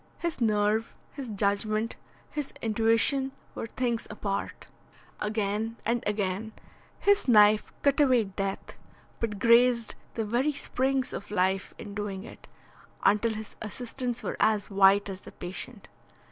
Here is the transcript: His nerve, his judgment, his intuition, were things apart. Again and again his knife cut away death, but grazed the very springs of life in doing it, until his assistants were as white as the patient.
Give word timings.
His 0.17 0.41
nerve, 0.41 0.95
his 1.11 1.29
judgment, 1.29 1.95
his 2.31 2.55
intuition, 2.59 3.33
were 3.53 3.67
things 3.67 4.07
apart. 4.09 4.65
Again 5.19 5.77
and 5.85 6.03
again 6.07 6.53
his 6.97 7.27
knife 7.27 7.71
cut 7.83 7.99
away 8.01 8.23
death, 8.23 8.79
but 9.19 9.37
grazed 9.37 9.93
the 10.15 10.25
very 10.25 10.53
springs 10.53 11.13
of 11.13 11.29
life 11.29 11.75
in 11.77 11.93
doing 11.93 12.23
it, 12.23 12.47
until 13.03 13.35
his 13.35 13.55
assistants 13.61 14.23
were 14.23 14.37
as 14.39 14.71
white 14.71 15.07
as 15.07 15.21
the 15.21 15.33
patient. 15.33 15.87